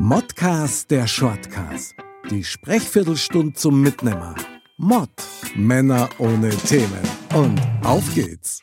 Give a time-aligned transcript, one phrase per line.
[0.00, 1.96] Modcast der Shortcast.
[2.30, 4.36] Die Sprechviertelstunde zum Mitnehmer.
[4.76, 5.10] Mod.
[5.56, 7.02] Männer ohne Themen.
[7.34, 8.62] Und auf geht's.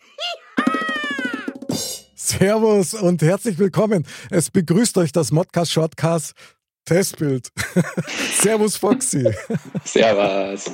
[2.16, 4.08] Servus und herzlich willkommen.
[4.32, 6.36] Es begrüßt euch das Modcast Shortcast
[6.86, 7.50] Testbild.
[8.40, 9.30] Servus Foxy.
[9.84, 10.72] Servus.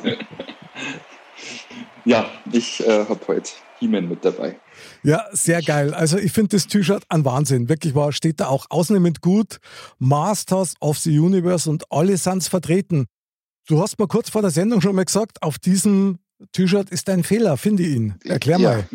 [2.05, 3.49] Ja, ich äh, habe heute
[3.81, 4.59] He-Man mit dabei.
[5.03, 5.93] Ja, sehr geil.
[5.93, 7.67] Also ich finde das T-Shirt ein Wahnsinn.
[7.67, 9.57] Wirklich war, steht da auch ausnehmend gut.
[9.97, 13.07] Masters of the Universe und alle sind vertreten.
[13.67, 16.19] Du hast mal kurz vor der Sendung schon mal gesagt, auf diesem
[16.53, 18.15] T-Shirt ist ein Fehler, finde ich ihn.
[18.23, 18.87] Erklär ja, mal.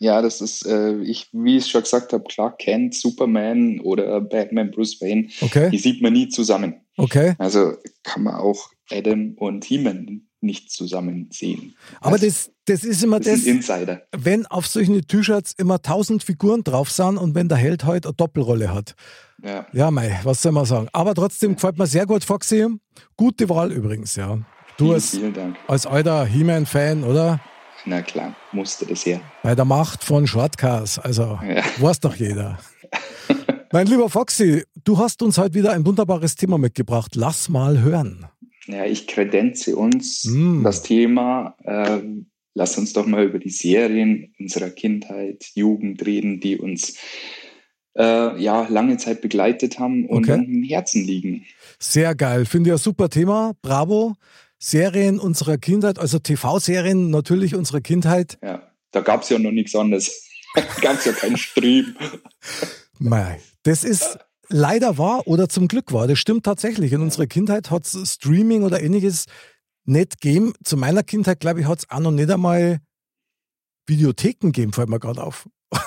[0.00, 4.70] Ja, das ist, äh, ich, wie ich schon gesagt habe, Clark Kent, Superman oder Batman,
[4.72, 5.70] Bruce Wayne, Okay.
[5.70, 6.74] die sieht man nie zusammen.
[6.96, 7.34] Okay.
[7.38, 11.74] Also kann man auch Adam und He-Man nicht zusammen sehen.
[12.00, 14.02] Aber also, das, das ist immer das das, Insider.
[14.16, 18.14] wenn auf solchen T-Shirts immer tausend Figuren drauf sind und wenn der Held halt eine
[18.14, 18.94] Doppelrolle hat.
[19.42, 19.66] Ja.
[19.72, 20.88] Ja, mei, was soll man sagen?
[20.92, 22.66] Aber trotzdem gefällt mir sehr gut, Foxy.
[23.16, 24.38] Gute Wahl übrigens, ja.
[24.76, 25.56] Du Vielen, als, vielen Dank.
[25.68, 27.40] als alter He-Man-Fan, oder?
[27.86, 29.20] Na klar, musste das her.
[29.42, 31.62] Bei der Macht von Shortcast, also Ja.
[31.78, 32.58] weiß doch jeder.
[33.72, 37.14] mein lieber Foxy, du hast uns heute wieder ein wunderbares Thema mitgebracht.
[37.14, 38.26] Lass mal hören.
[38.66, 40.62] Ja, ich kredenze uns Mm.
[40.62, 41.56] das Thema.
[41.64, 46.96] ähm, lass uns doch mal über die Serien unserer Kindheit, Jugend reden, die uns
[47.96, 50.32] äh, ja lange Zeit begleitet haben und Okay.
[50.44, 51.44] am Herzen liegen.
[51.78, 53.52] Sehr geil, finde ich ein super Thema.
[53.62, 54.14] Bravo.
[54.58, 58.38] Serien unserer Kindheit, also TV-Serien natürlich unserer Kindheit.
[58.42, 60.26] Ja, da gab es ja noch nichts anderes.
[60.80, 61.94] gab es ja keinen Stream.
[62.98, 64.18] Mei, das ist
[64.48, 66.06] leider wahr oder zum Glück wahr.
[66.06, 66.92] Das stimmt tatsächlich.
[66.92, 69.26] In unserer Kindheit hat es Streaming oder ähnliches
[69.84, 70.52] nicht gegeben.
[70.64, 72.80] Zu meiner Kindheit, glaube ich, hat es auch noch nicht einmal
[73.86, 75.48] Videotheken gegeben, fällt mir gerade auf.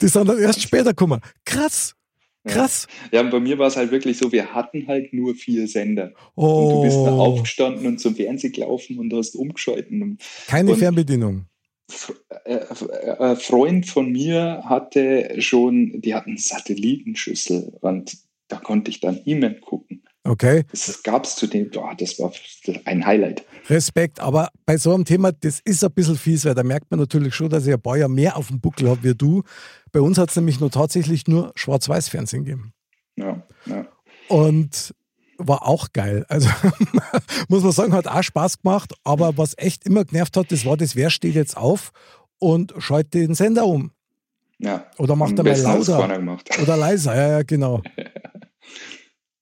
[0.00, 1.20] Die sind dann erst später gekommen.
[1.44, 1.94] Krass,
[2.46, 2.86] krass.
[3.12, 6.12] Ja, und bei mir war es halt wirklich so, wir hatten halt nur vier Sender.
[6.34, 10.02] Und Oh, du bist dann aufgestanden und zum Fernsehen gelaufen und hast umgeschalten.
[10.02, 11.46] Und keine und- Fernbedienung.
[12.44, 18.16] Äh, äh, ein Freund von mir hatte schon, die hatten Satellitenschüssel und
[18.48, 20.02] da konnte ich dann E-Mail gucken.
[20.24, 22.32] Okay, Das gab es zu dem, boah, das war
[22.84, 23.44] ein Highlight.
[23.68, 24.20] Respekt.
[24.20, 27.34] Aber bei so einem Thema, das ist ein bisschen fies, weil da merkt man natürlich
[27.34, 29.42] schon, dass ich ein paar Jahre mehr auf dem Buckel habe wie du.
[29.90, 32.72] Bei uns hat es nämlich nur tatsächlich nur Schwarz-Weiß-Fernsehen gegeben.
[33.16, 33.86] Ja, ja.
[34.28, 34.94] Und
[35.48, 36.24] war auch geil.
[36.28, 36.48] Also
[37.48, 38.92] muss man sagen, hat auch Spaß gemacht.
[39.04, 41.92] Aber was echt immer genervt hat, das war das, wer steht jetzt auf
[42.38, 43.92] und schaltet den Sender um.
[44.58, 44.86] ja.
[44.98, 45.98] Oder macht er mal lauter.
[46.62, 47.14] Oder leiser.
[47.16, 47.82] Ja, ja, genau.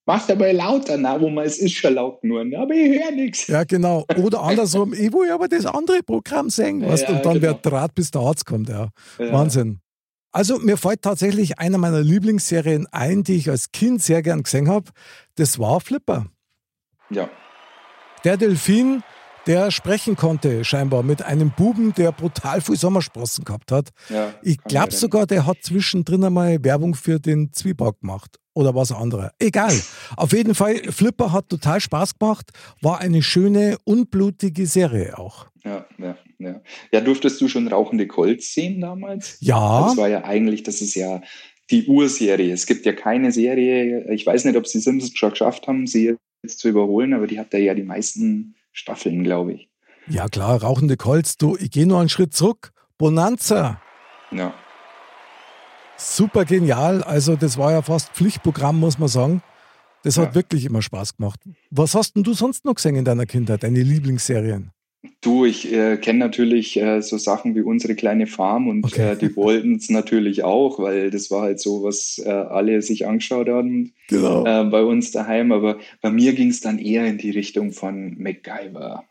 [0.06, 3.46] Macht aber lauter, na, wo man es ist schon laut nur, aber ich höre nichts.
[3.46, 4.04] Ja, genau.
[4.20, 6.82] Oder andersrum, ich will aber das andere Programm singen.
[6.88, 7.46] Weißt, Ja, und dann genau.
[7.54, 8.68] wird Draht, bis der Arzt kommt.
[8.68, 8.88] Ja.
[9.18, 9.32] Ja.
[9.32, 9.80] Wahnsinn.
[10.32, 14.68] Also mir fällt tatsächlich eine meiner Lieblingsserien ein, die ich als Kind sehr gern gesehen
[14.68, 14.90] habe.
[15.36, 16.26] Das war Flipper.
[17.10, 17.28] Ja,
[18.22, 19.02] Der Delfin,
[19.46, 23.88] der sprechen konnte, scheinbar mit einem Buben, der brutal viel Sommersprossen gehabt hat.
[24.08, 24.32] ja.
[24.42, 28.36] Ich glaube sogar, der hat zwischendrin einmal Werbung für den Zwieback gemacht.
[28.52, 29.30] Oder was anderes.
[29.38, 29.72] Egal.
[30.16, 32.50] Auf jeden Fall, Flipper hat total Spaß gemacht.
[32.82, 35.46] War eine schöne, unblutige Serie auch.
[35.64, 36.60] Ja, ja, ja.
[36.92, 39.36] Ja, durftest du schon Rauchende Colts sehen damals?
[39.40, 39.86] Ja.
[39.86, 41.20] Das war ja eigentlich, das ist ja
[41.70, 42.52] die Urserie.
[42.52, 46.16] Es gibt ja keine Serie, ich weiß nicht, ob sie Simpsons schon geschafft haben, sie
[46.42, 49.68] jetzt zu überholen, aber die hat ja die meisten Staffeln, glaube ich.
[50.08, 51.36] Ja klar, rauchende Colts.
[51.36, 52.72] Du, ich gehe nur einen Schritt zurück.
[52.98, 53.80] Bonanza.
[54.32, 54.52] Ja.
[55.96, 57.02] Super genial.
[57.04, 59.42] Also das war ja fast Pflichtprogramm, muss man sagen.
[60.02, 60.34] Das hat Ja.
[60.34, 61.40] wirklich immer Spaß gemacht.
[61.70, 64.72] Was hast denn du sonst noch gesehen in deiner Kindheit, deine Lieblingsserien?
[65.22, 69.12] Du, ich äh, kenne natürlich äh, so Sachen wie unsere kleine Farm und Okay.
[69.12, 73.06] äh, die wollten es natürlich auch, weil das war halt so, was äh, alle sich
[73.06, 74.46] angeschaut haben Genau.
[74.46, 75.52] äh, bei uns daheim.
[75.52, 79.04] Aber bei mir ging es dann eher in die Richtung von MacGyver,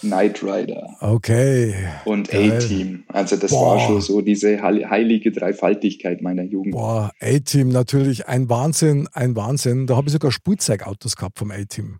[0.00, 1.74] Knight Rider Okay.
[2.06, 2.32] und.
[2.34, 3.04] A-Team.
[3.08, 3.72] Also das Boah.
[3.76, 6.72] war schon so diese heil- heilige Dreifaltigkeit meiner Jugend.
[6.72, 9.86] Boah, A-Team natürlich ein Wahnsinn, ein Wahnsinn.
[9.86, 11.98] Da habe ich sogar Spielzeugautos gehabt vom A-Team.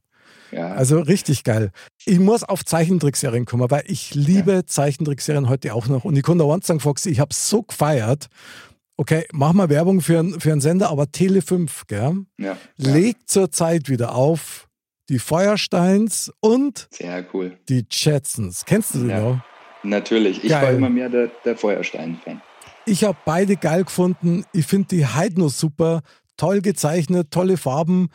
[0.54, 1.70] Ja, Also richtig geil.
[2.06, 6.04] Ich muss auf Zeichentrickserien kommen, weil ich liebe Zeichentrickserien heute auch noch.
[6.04, 8.28] Und ich da eins sagen, Foxy, ich habe so gefeiert,
[8.96, 12.26] Okay, mach mal Werbung für, einen- für einen Sender, aber Tele 5, gell?
[12.38, 12.56] Ja, ja.
[12.76, 14.68] Legt zurzeit wieder auf
[15.08, 17.58] die Feuersteins und Sehr cool.
[17.68, 18.64] die Jetsons.
[18.64, 19.20] Kennst du die Ja.
[19.20, 19.40] noch?
[19.82, 20.44] Natürlich.
[20.44, 20.76] Ich war Geil.
[20.76, 22.40] immer mehr der, der Feuerstein-Fan.
[22.86, 24.44] Ich habe beide geil gefunden.
[24.52, 26.02] Ich finde die Heidno super.
[26.36, 28.10] Toll gezeichnet, tolle Farben.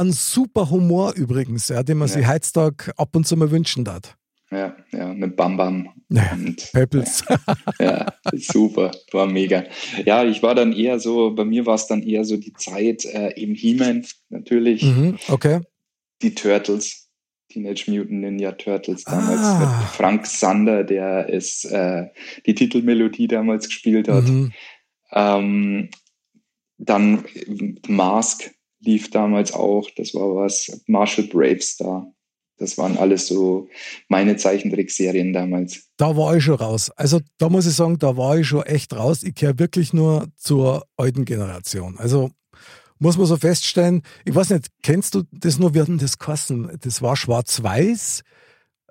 [0.00, 2.14] Ein super Humor übrigens, ja, den man Ja.
[2.14, 4.16] sich heutzutage ab und zu mal wünschen darf.
[4.50, 5.90] Ja, ja, mit Bam Bam.
[6.08, 7.22] Ja, Und, Peppels.
[7.78, 9.64] ja, super, war mega.
[10.04, 13.04] Ja, ich war dann eher so, bei mir war es dann eher so die Zeit,
[13.04, 15.60] äh, eben He-Man natürlich, mhm, okay.
[16.22, 17.08] die Turtles,
[17.48, 19.58] Teenage Mutant Ninja Turtles damals Ah.
[19.80, 22.06] mit Frank Sander, der es äh,
[22.46, 24.24] die Titelmelodie damals gespielt hat.
[24.24, 24.52] Mhm.
[25.12, 25.90] Ähm,
[26.78, 27.24] dann
[27.86, 28.50] Mask
[28.80, 32.12] lief damals auch, das war was, Marshall Bravestar.
[32.58, 33.68] Das waren alles so
[34.08, 35.88] meine Zeichentrickserien damals.
[35.96, 36.90] Da war ich schon raus.
[36.90, 39.22] Also da muss ich sagen, da war ich schon echt raus.
[39.22, 41.96] Ich gehöre wirklich nur zur alten Generation.
[41.96, 42.30] Also
[42.98, 46.78] muss man so feststellen, ich weiß nicht, kennst du das nur, wir hatten das geheißen,
[46.82, 48.22] das war schwarz-weiß,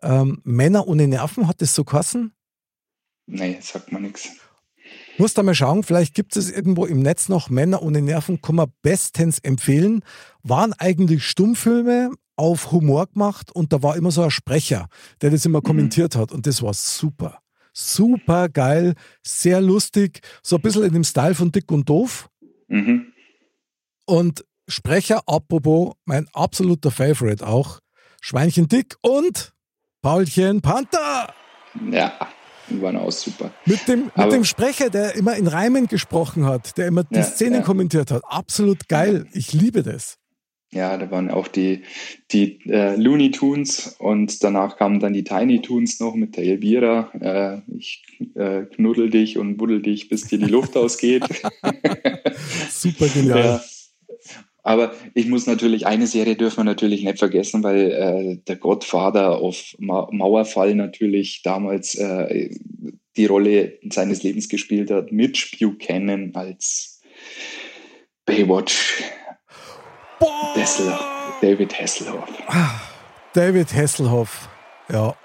[0.01, 2.33] ähm, Männer ohne Nerven hat das so geheißen?
[3.27, 4.29] Nee, sagt man nichts.
[5.19, 8.55] Musst da mal schauen, vielleicht gibt es irgendwo im Netz noch Männer ohne Nerven, kann
[8.55, 10.01] man bestens empfehlen.
[10.43, 14.87] Waren eigentlich Stummfilme auf Humor gemacht und da war immer so ein Sprecher,
[15.21, 17.41] der das immer kommentiert hat und das war super.
[17.73, 22.29] Super geil, sehr lustig, so ein bisschen in dem Style von Dick und Doof.
[22.69, 23.11] Mhm.
[24.05, 27.81] Und Sprecher, apropos, mein absoluter Favorite auch,
[28.21, 29.51] Schweinchen Dick und
[30.01, 31.33] Paulchen Panther.
[31.91, 32.13] Ja,
[32.69, 33.51] die waren auch super.
[33.65, 37.15] Mit dem, mit Aber- dem Sprecher, der immer in Reimen gesprochen hat, der immer die
[37.15, 37.61] Ja, Szenen ja.
[37.61, 38.21] kommentiert hat.
[38.25, 39.25] Absolut geil.
[39.33, 40.15] Ich liebe das.
[40.71, 41.81] Ja, da waren auch die,
[42.31, 47.09] die äh, Looney Tunes und danach kamen dann die Tiny Tunes noch mit der Elvira.
[47.19, 48.03] Äh, ich
[48.35, 51.23] äh, knuddel dich und buddel dich, bis dir die Luft ausgeht.
[52.69, 53.39] Super genial.
[53.45, 53.61] Ja.
[54.63, 59.37] Aber ich muss natürlich, eine Serie dürfen wir natürlich nicht vergessen, weil äh, der Godfather
[59.37, 62.49] auf Ma Mauerfall natürlich damals äh,
[63.15, 65.11] die Rolle seines Lebens gespielt hat.
[65.11, 67.01] Mitch Buchanan als
[68.25, 69.03] Baywatch
[70.19, 70.53] Boah!
[71.41, 72.29] David Hasselhoff.
[73.33, 74.49] David Hasselhoff.
[74.91, 75.15] Ja.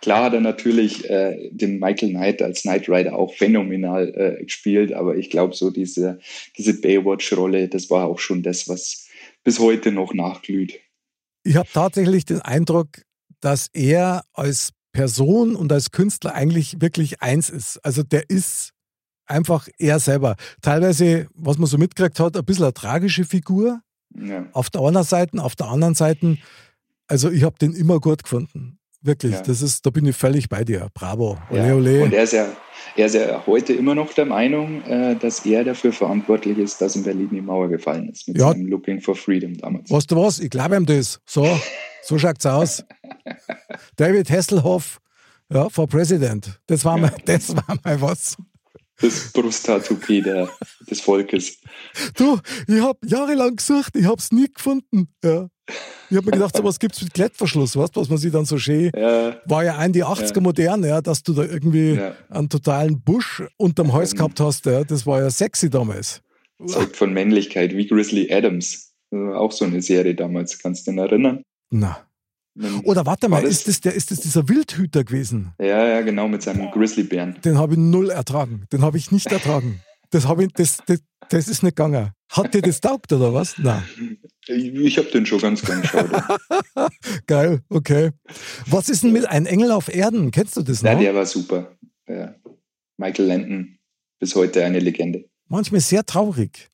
[0.00, 4.92] Klar hat er natürlich äh, den Michael Knight als Knight Rider auch phänomenal äh, gespielt,
[4.92, 6.20] aber ich glaube, so diese,
[6.56, 9.08] diese Baywatch-Rolle, das war auch schon das, was
[9.44, 10.80] bis heute noch nachglüht.
[11.42, 12.88] Ich habe tatsächlich den Eindruck,
[13.40, 17.78] dass er als Person und als Künstler eigentlich wirklich eins ist.
[17.84, 18.72] Also der ist
[19.26, 20.36] einfach er selber.
[20.62, 23.80] Teilweise, was man so mitgekriegt hat, ein bisschen eine tragische Figur.
[24.14, 24.46] Ja.
[24.52, 26.38] Auf der einen Seite, auf der anderen Seite,
[27.06, 28.77] also ich habe den immer gut gefunden.
[29.08, 29.40] Wirklich, Ja.
[29.42, 30.88] das ist, da bin ich völlig bei dir.
[30.92, 31.38] Bravo.
[31.50, 31.74] Ole, Ja.
[31.74, 32.02] ole.
[32.04, 32.46] Und er ist, ja,
[32.94, 36.94] er ist ja heute immer noch der Meinung, äh, dass er dafür verantwortlich ist, dass
[36.94, 38.50] in Berlin die Mauer gefallen ist mit Ja.
[38.52, 39.90] seinem Looking for Freedom damals.
[39.90, 40.40] Weißt du was?
[40.40, 41.20] Ich glaube ihm das.
[41.24, 41.46] So,
[42.02, 42.84] so schaut's aus.
[43.96, 44.98] David Hasselhoff,
[45.50, 46.60] ja, for President.
[46.66, 48.36] Das war mal, das war mal was.
[49.00, 50.48] Das Brusttattoo der,
[50.90, 51.58] des Volkes.
[52.16, 55.08] Du, ich habe jahrelang gesucht, ich habe es nie gefunden.
[55.22, 55.48] Ja.
[56.10, 58.58] Ich habe mir gedacht, sowas gibt es mit Klettverschluss, weißt was man sich dann so
[58.58, 58.90] schön.
[58.96, 60.40] Ja, War ja ein die 80er Ja.
[60.40, 62.14] modern, ja, dass du da irgendwie Ja.
[62.30, 64.16] einen totalen Busch unterm Hals Mhm.
[64.18, 64.64] gehabt hast.
[64.66, 64.82] Ja.
[64.82, 66.22] Das war ja sexy damals.
[66.66, 68.92] zeugt von Männlichkeit, wie Grizzly Adams.
[69.10, 71.42] War auch so eine Serie damals, kannst du dich erinnern?
[71.70, 72.04] Na.
[72.84, 75.52] Oder warte mal, ist das, der, ist das dieser Wildhüter gewesen?
[75.58, 77.38] Ja, ja, genau, mit seinem Grizzlybären.
[77.44, 78.64] Den habe ich null ertragen.
[78.72, 79.80] Den habe ich nicht ertragen.
[80.10, 82.12] Das, habe ich, das, das, das ist nicht gegangen.
[82.30, 83.56] Hat dir das taugt oder was?
[83.58, 83.82] Nein.
[84.46, 86.10] Ich, ich habe den schon ganz gern geschaut.
[87.26, 88.10] Geil, okay.
[88.66, 90.30] Was ist denn mit Ein Engel auf Erden?
[90.30, 90.90] Kennst du das noch?
[90.90, 91.76] ja, der war super.
[92.06, 92.34] Ja.
[92.96, 93.78] Michael Landon,
[94.18, 95.28] bis heute eine Legende.
[95.48, 96.68] Manchmal sehr traurig.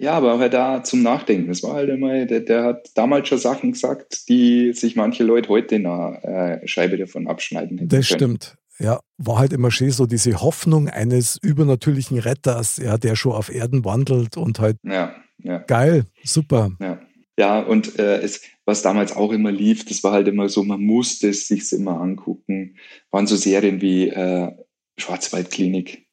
[0.00, 1.48] Ja, aber auch da zum Nachdenken.
[1.48, 5.48] Das war halt immer, der, der hat damals schon Sachen gesagt, die sich manche Leute
[5.48, 6.24] heute in einer
[6.62, 8.18] äh, Scheibe davon abschneiden hätten Das können.
[8.18, 8.56] stimmt.
[8.78, 13.52] Ja, war halt immer schön so diese Hoffnung eines übernatürlichen Retters, ja, der schon auf
[13.52, 15.58] Erden wandelt und halt Ja, ja.
[15.58, 16.70] geil, super.
[16.80, 17.00] Ja,
[17.36, 20.80] ja und äh, es, was damals auch immer lief, das war halt immer so, man
[20.80, 22.76] musste es sich immer angucken.
[23.10, 24.52] Waren so Serien wie äh,
[24.96, 26.06] Schwarzwaldklinik.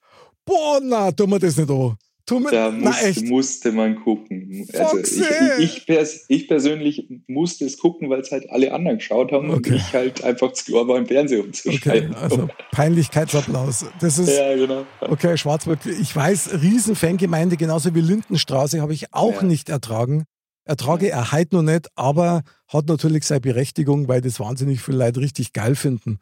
[0.43, 1.97] Boah, na, tu mir das nicht an.
[2.27, 4.67] Tu mir, Da musste, musste man gucken.
[4.75, 5.21] Also ich,
[5.59, 9.55] ich, pers ich persönlich musste es gucken, weil es halt alle anderen geschaut haben Okay.
[9.73, 12.15] und ich halt einfach zu klar war, im Fernsehen Okay, umzuschalten.
[12.15, 13.85] also Peinlichkeitsapplaus.
[13.99, 14.85] Das ist, ja, genau.
[15.01, 19.43] okay, Schwarzwald, ich weiß, Riesenfangemeinde, genauso wie Lindenstraße, habe ich auch Ja.
[19.43, 20.23] nicht ertragen.
[20.65, 25.19] Ertrage er heute noch nicht, aber hat natürlich seine Berechtigung, weil das wahnsinnig viele Leute
[25.19, 26.19] richtig geil finden.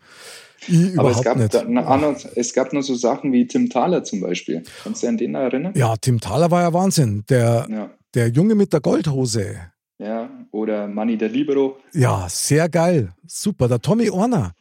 [0.67, 1.53] Ich aber es gab, nicht.
[1.53, 4.63] Da, es gab noch so Sachen wie Tim Thaler zum Beispiel.
[4.83, 5.73] Kannst du dich an den erinnern?
[5.75, 7.23] Ja, Tim Thaler war ja Wahnsinn.
[7.29, 7.89] Der, ja.
[8.13, 9.55] der Junge mit der Goldhose.
[9.97, 11.77] Ja, oder Manny der Libero.
[11.93, 13.13] Ja, sehr geil.
[13.25, 13.69] Super.
[13.69, 14.51] Der Tommy Orner.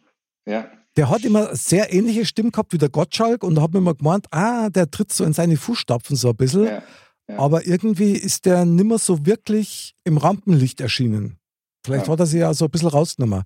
[0.47, 0.67] Ja.
[0.97, 3.95] Der hat immer sehr ähnliche Stimmen gehabt wie der Gottschalk und da hat man immer
[3.95, 6.67] gemeint, ah, der tritt so in seine Fußstapfen so ein bisschen.
[6.67, 6.83] Ja.
[7.29, 11.39] Aber irgendwie ist der nimmer so wirklich im Rampenlicht erschienen.
[11.85, 12.13] Vielleicht ja.
[12.13, 13.45] hat er sich ja so ein bisschen rausgenommen.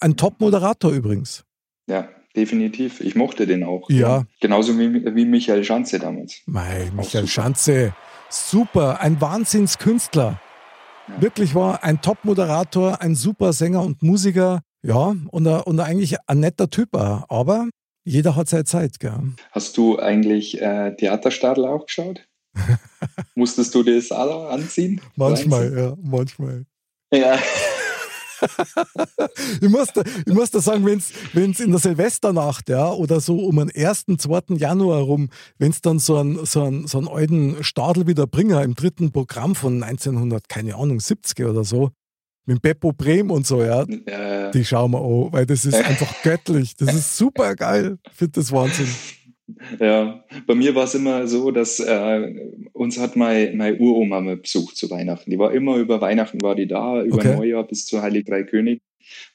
[0.00, 1.44] Ein Top-Moderator übrigens.
[1.86, 3.00] Ja, definitiv.
[3.00, 3.88] Ich mochte den auch.
[3.90, 4.24] Ja.
[4.40, 6.42] Genauso wie, wie Michael Schanze damals.
[6.46, 7.94] Mei, Michael Schanze.
[8.30, 10.40] Super, ein Wahnsinnskünstler.
[11.08, 11.22] Ja.
[11.22, 14.62] Wirklich war ein Top-Moderator, ein super Sänger und Musiker.
[14.82, 16.94] Ja, und, und eigentlich ein netter Typ.
[16.94, 17.68] Aber
[18.04, 19.00] jeder hat seine Zeit.
[19.00, 19.32] Gell?
[19.52, 22.26] Hast du eigentlich äh, Theaterstadel auch geschaut?
[23.34, 25.00] Musstest du das auch anziehen?
[25.16, 26.64] Manchmal, ja, manchmal.
[27.12, 27.38] Ja.
[29.60, 30.98] ich, muss da, ich muss da sagen, wenn
[31.50, 34.56] es in der Silvesternacht, ja, oder so um den 1., 2.
[34.56, 38.74] Januar rum, wenn es dann so einen so so einen alten Stadel wieder bringen im
[38.74, 41.90] dritten Programm von 1900, keine Ahnung, 70 oder so,
[42.46, 44.50] mit Beppo Brehm und so, ja, ja.
[44.50, 46.76] die schauen wir an, weil das ist einfach göttlich.
[46.76, 47.98] Das ist super geil.
[48.10, 48.88] Ich finde das Wahnsinn.
[49.78, 52.34] Ja, bei mir war es immer so, dass äh,
[52.72, 55.30] uns hat meine, meine Uroma besucht zu Weihnachten.
[55.30, 57.36] Die war immer über Weihnachten war die da, über okay.
[57.36, 58.80] Neujahr bis zu Heilig Drei König.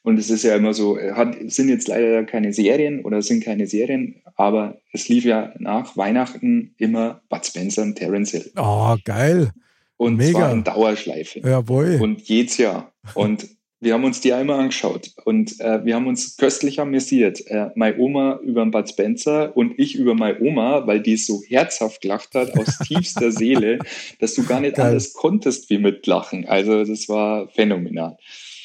[0.01, 3.67] Und es ist ja immer so, hat, sind jetzt leider keine Serien oder sind keine
[3.67, 8.51] Serien, aber es lief ja nach Weihnachten immer Bud Spencer und Terence Hill.
[8.57, 9.51] Oh, geil.
[9.97, 10.39] Und Mega.
[10.39, 11.41] zwar in Dauerschleife.
[11.41, 11.99] Jawohl.
[12.01, 12.93] Und jedes Jahr.
[13.13, 13.47] Und
[13.81, 17.45] wir haben uns die einmal angeschaut und äh, wir haben uns köstlich amüsiert.
[17.47, 21.41] Äh, meine Oma über den Bud Spencer und ich über meine Oma, weil die so
[21.47, 23.79] herzhaft gelacht hat aus tiefster Seele,
[24.19, 24.87] dass du gar nicht Geil.
[24.87, 26.45] alles konntest wie mitlachen.
[26.45, 28.17] Also das war phänomenal.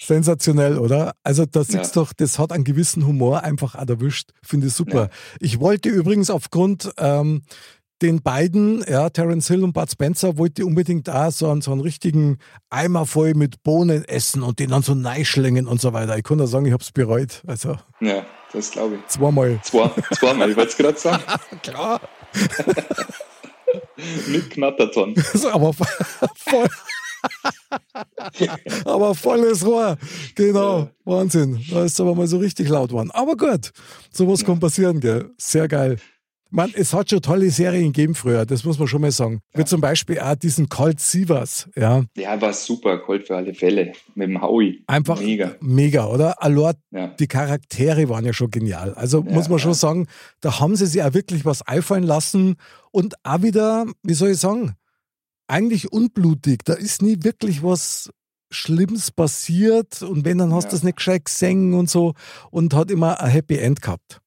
[0.02, 1.14] Sensationell, oder?
[1.23, 1.83] Also das ja.
[1.94, 4.30] doch, das hat einen gewissen Humor einfach erwischt.
[4.42, 5.04] Finde ich super.
[5.04, 5.11] Ja.
[5.40, 7.42] Ich wollte übrigens aufgrund ähm,
[8.04, 11.80] den beiden, ja, Terence Hill und Bud Spencer, wollte unbedingt da so einen, so einen
[11.80, 12.37] richtigen
[12.68, 16.18] Eimer voll mit Bohnen essen und den dann so neischlingen und so weiter.
[16.18, 17.42] Ich kann nur sagen, ich habe es bereut.
[17.46, 19.06] Also, ja, das glaube ich.
[19.06, 19.58] Zweimal.
[19.62, 21.23] Zwei, zweimal, ich wollte es gerade sagen.
[21.62, 21.99] Klar.
[24.28, 25.14] mit Knatterton.
[25.52, 26.68] aber voll.
[28.84, 29.96] aber volles Rohr.
[30.34, 30.80] Genau.
[30.80, 30.90] Ja.
[31.06, 31.64] Wahnsinn.
[31.70, 33.11] Da ist aber mal so richtig laut geworden.
[33.12, 33.73] Aber gut,
[34.11, 34.46] sowas ja.
[34.46, 35.30] kann passieren, gell?
[35.38, 35.96] Sehr geil.
[36.54, 39.40] Man, es hat schon tolle Serien gegeben früher, das muss man schon mal sagen.
[39.52, 39.58] Ja.
[39.58, 41.68] Wie zum Beispiel auch diesen Colt Sievers.
[41.75, 43.90] Ja, ja war super, Colt für alle Fälle.
[44.14, 44.84] Mit dem Howie.
[44.87, 45.56] Einfach mega.
[45.61, 46.40] Mega, oder?
[46.40, 47.08] Allort, ja.
[47.08, 48.94] die Charaktere waren ja schon genial.
[48.94, 50.06] Also ja, muss man schon sagen,
[50.40, 52.54] da haben sie sich auch wirklich was einfallen lassen
[52.92, 54.75] und auch wieder, wie soll ich sagen,
[55.49, 56.64] eigentlich unblutig.
[56.64, 58.11] Da ist nie wirklich was
[58.52, 62.14] Schlimmes passiert und wenn, dann hast du es nicht gescheit gesehen und so
[62.52, 64.20] und hat immer ein Happy End gehabt.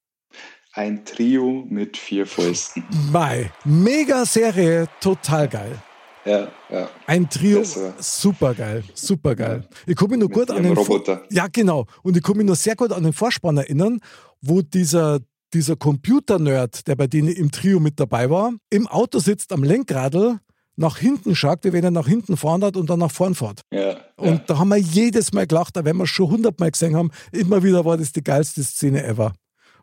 [0.78, 2.84] Ein Trio mit vier Fäusten.
[3.10, 5.76] Mei, mega Serie, total geil.
[6.24, 6.88] Ja, ja.
[7.04, 7.64] Ein Trio,
[7.98, 9.64] super geil, super geil.
[9.68, 9.76] Ja.
[9.88, 11.24] Ich komme nur gut an den Roboter.
[11.30, 11.86] ja, genau.
[12.04, 13.98] Und ich komme mich nur sehr gut an den Vorspann erinnern,
[14.40, 15.18] wo dieser,
[15.52, 20.38] dieser Computer-Nerd, der bei denen im Trio mit dabei war, im Auto sitzt am Lenkradl,
[20.76, 23.62] nach hinten schaut, wie wenn er nach hinten fahren hat und dann nach vorn fährt.
[23.72, 24.42] Ja, und ja.
[24.46, 27.96] da haben wir jedes Mal gelacht, wenn wir schon hundertmal gesehen haben, immer wieder war
[27.96, 29.32] das die geilste Szene ever.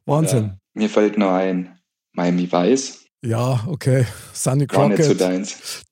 [0.06, 0.58] Wahnsinn.
[0.75, 1.79] Mir fällt nur ein
[2.13, 3.05] Miami Vice.
[3.24, 4.05] Ja, okay.
[4.34, 4.77] Sunny Crockett.
[4.77, 5.84] War nicht so deins.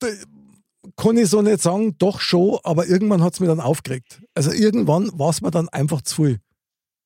[0.98, 4.22] Kann ich so nicht sagen, doch schon, aber irgendwann hat es mir dann aufgeregt.
[4.36, 6.40] Also irgendwann war es mir dann einfach zu viel.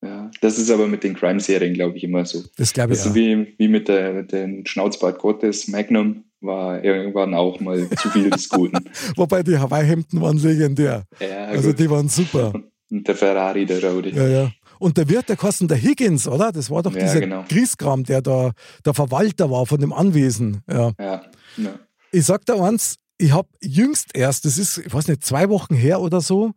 [0.03, 2.43] Ja, das ist aber mit den Crime-Serien, glaube ich, immer so.
[2.57, 2.99] Das glaube ich.
[2.99, 7.89] Das ist wie, wie mit, der, mit den Schnauzbart Gottes, Magnum, war irgendwann auch mal
[7.89, 8.77] zu viel des Guten.
[9.15, 11.05] Wobei die Hawaii-Hemden waren legendär.
[11.19, 11.79] Ja, also gut.
[11.79, 12.53] die waren super.
[12.89, 14.11] Und der Ferrari, der Rode.
[14.11, 14.51] Ja, ja.
[14.79, 16.51] Und der Wirt, der kosten der Higgins, oder?
[16.51, 17.45] Das war doch ja, dieser genau.
[17.47, 18.51] Griesgram, der da
[18.85, 20.61] der Verwalter war von dem Anwesen.
[20.69, 20.91] Ja.
[20.99, 21.21] ja,
[21.57, 21.79] ja.
[22.11, 25.75] Ich sag da eins, ich habe jüngst erst, das ist, ich weiß nicht, zwei Wochen
[25.75, 26.53] her oder so,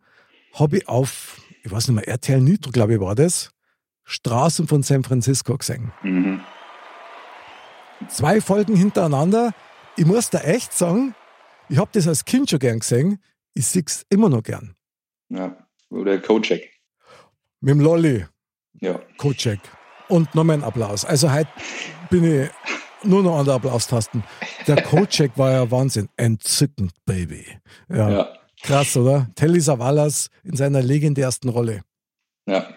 [0.53, 3.51] habe ich auf, ich weiß nicht mehr, RTL Nitro, glaube ich, war das,
[4.03, 5.91] Straßen von San Francisco gesehen.
[6.03, 6.41] Mhm.
[8.07, 9.53] Zwei Folgen hintereinander.
[9.95, 11.15] Ich muss da echt sagen,
[11.69, 13.19] ich habe das als Kind schon gern gesehen.
[13.53, 14.75] Ich sehe es immer noch gern.
[15.29, 16.61] Ja, oder Kojak.
[17.61, 18.25] Mit dem Lolli.
[18.79, 18.99] Ja.
[19.17, 19.59] Kocek.
[20.09, 21.05] Und nochmal ein Applaus.
[21.05, 21.49] Also heute
[22.09, 22.49] bin ich
[23.03, 24.23] nur noch an der Applaustasten.
[24.67, 26.09] Der Kocek war ja Wahnsinn.
[26.17, 27.45] Entzückend, Baby.
[27.87, 28.09] Ja.
[28.09, 28.33] ja.
[28.63, 29.29] Krass, oder?
[29.35, 31.81] Telly Savalas in seiner legendärsten Rolle.
[32.47, 32.67] Ja.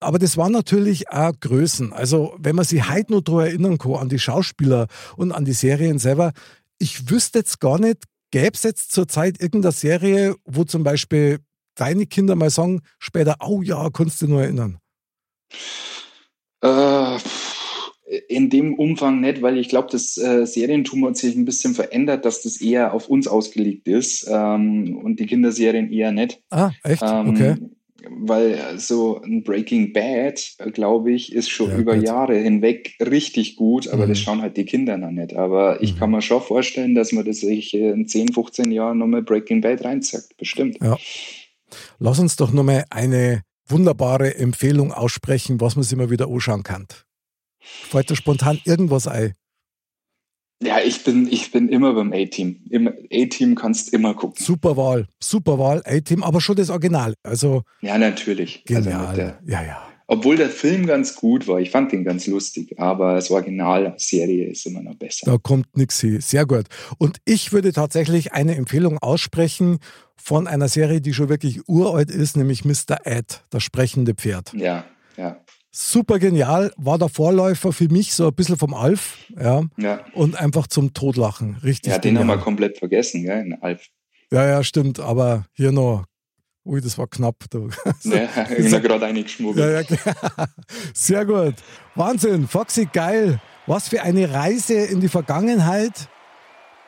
[0.00, 1.92] Aber das waren natürlich auch Größen.
[1.92, 5.52] Also, wenn man sich heute noch daran erinnern kann, an die Schauspieler und an die
[5.52, 6.32] Serien selber,
[6.78, 11.38] ich wüsste jetzt gar nicht, Gäbe es jetzt zurzeit irgendeine Serie, wo zum Beispiel
[11.76, 14.78] deine Kinder mal sagen, später, oh ja, kannst du dich nur erinnern?
[16.62, 17.18] Äh,
[18.28, 22.24] in dem Umfang nicht, weil ich glaube, das äh, Serientum hat sich ein bisschen verändert,
[22.24, 26.40] dass das eher auf uns ausgelegt ist ähm, und die Kinderserien eher nicht.
[26.50, 27.02] Ah, echt?
[27.02, 27.56] Ähm, okay.
[28.08, 30.40] Weil so ein Breaking Bad,
[30.72, 32.04] glaube ich, ist schon ja, über gut.
[32.04, 34.10] Jahre hinweg richtig gut, aber mhm.
[34.10, 35.34] das schauen halt die Kinder noch nicht.
[35.34, 35.98] Aber ich mhm.
[35.98, 39.84] kann mir schon vorstellen, dass man das sich in 10, 15 Jahren nochmal Breaking Bad
[39.84, 40.36] reinzackt.
[40.36, 40.78] Bestimmt.
[40.80, 40.96] Ja.
[41.98, 46.86] Lass uns doch nochmal eine wunderbare Empfehlung aussprechen, was man sich immer wieder anschauen kann.
[47.58, 49.34] Fällt dir spontan irgendwas ein?
[50.62, 52.64] Ja, ich bin, ich bin immer beim A-Team.
[52.70, 54.42] Im A-Team kannst immer gucken.
[54.42, 57.14] Super Wahl, super Wahl, A-Team, aber schon das Original.
[57.22, 58.64] Also ja, natürlich.
[58.68, 59.06] Also genial.
[59.06, 59.95] Also ja, ja.
[60.08, 64.46] Obwohl der Film ganz gut war, ich fand den ganz lustig, aber das Original Serie
[64.46, 65.26] ist immer noch besser.
[65.26, 66.20] Da kommt nichts hin.
[66.20, 66.66] Sehr gut.
[66.98, 69.78] Und ich würde tatsächlich eine Empfehlung aussprechen
[70.16, 72.98] von einer Serie, die schon wirklich uralt ist, nämlich Mr.
[73.04, 74.52] Ed, das sprechende Pferd.
[74.54, 74.84] Ja,
[75.16, 75.40] ja.
[75.72, 79.62] Super genial, war der Vorläufer für mich so ein bisschen vom Alf, ja.
[79.76, 80.04] ja.
[80.14, 81.92] Und einfach zum Totlachen, richtig.
[81.92, 82.22] Ja, den genial.
[82.22, 83.88] haben wir komplett vergessen, gell, in Alf.
[84.30, 86.06] Ja, ja, stimmt, aber hier noch
[86.66, 87.44] Ui, das war knapp.
[87.50, 87.68] Du.
[88.02, 89.88] Ja, ich bin gerade eingeschmuggelt.
[89.88, 90.46] Ja, ja,
[90.94, 91.54] Sehr gut.
[91.94, 92.48] Wahnsinn.
[92.48, 93.40] Foxy, geil.
[93.66, 96.08] Was für eine Reise in die Vergangenheit,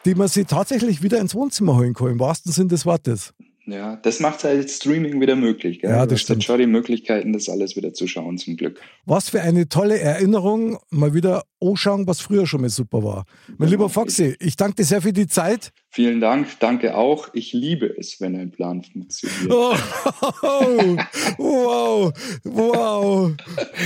[0.04, 3.34] die man sich tatsächlich wieder ins Wohnzimmer holen kann, im wahrsten Sinne des Wortes.
[3.66, 5.80] Ja, das macht halt Streaming wieder möglich.
[5.80, 5.90] Gell?
[5.90, 6.42] Ja, das stimmt.
[6.42, 8.80] schon die Möglichkeiten, das alles wieder zu schauen, zum Glück.
[9.04, 10.78] Was für eine tolle Erinnerung.
[10.90, 13.24] Mal wieder anschauen, was früher schon mal super war.
[13.58, 15.72] Mein lieber Foxy, ich danke dir sehr für die Zeit.
[15.90, 17.28] Vielen Dank, danke auch.
[17.32, 19.50] Ich liebe es, wenn ein Plan funktioniert.
[19.50, 19.74] Oh,
[21.38, 22.12] wow,
[22.44, 23.32] wow.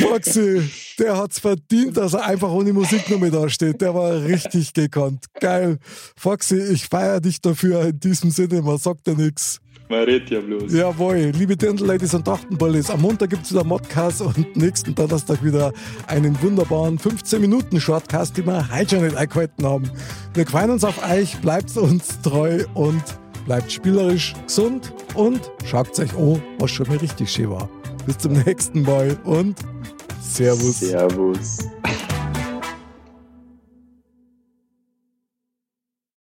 [0.00, 0.68] Foxy,
[0.98, 3.80] der hat es verdient, dass er einfach ohne Musik nur mit da steht.
[3.80, 5.26] Der war richtig gekonnt.
[5.40, 5.78] Geil.
[6.16, 7.86] Foxy, ich feiere dich dafür.
[7.86, 9.60] In diesem Sinne, man sagt ja nichts.
[9.92, 10.72] Man redet ja bloß.
[10.72, 15.70] Jawohl, liebe Dirndl-Ladies und Trachtenbullis, am Montag gibt es wieder Modcast und nächsten Donnerstag wieder
[16.06, 19.90] einen wunderbaren 15-Minuten-Shortcast, den wir heute schon nicht eingehalten haben.
[20.32, 23.02] Wir freuen uns auf euch, bleibt uns treu und
[23.44, 27.68] bleibt spielerisch gesund und schaut euch an, was schon mal richtig schön war.
[28.06, 29.58] Bis zum nächsten Mal und
[30.22, 30.80] Servus.
[30.80, 31.68] Servus.